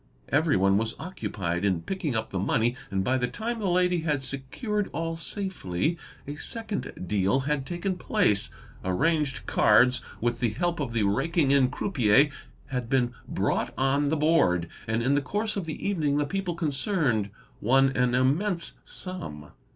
[0.29, 4.23] Everyone was occupied in picking up the money, and by the time the lady had
[4.23, 8.49] secured all safely, a second deal had taken place;
[8.83, 12.31] arranged cards, with the help of the raking in croupier,
[12.69, 16.55] had been brought on the board, and in the course of the evening the people
[16.55, 17.29] concerned
[17.61, 19.51] won an immense sum.